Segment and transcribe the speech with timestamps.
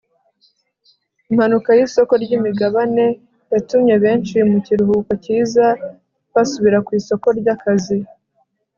[1.31, 3.05] impanuka yisoko ryimigabane
[3.53, 5.65] yatumye benshi mu kiruhuko cyiza
[6.33, 7.97] basubira ku isoko ryakazi